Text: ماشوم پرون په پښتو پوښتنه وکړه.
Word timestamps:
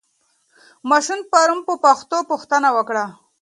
ماشوم 0.89 1.19
پرون 1.31 1.59
په 1.67 1.73
پښتو 1.83 2.17
پوښتنه 2.31 2.69
وکړه. 2.77 3.05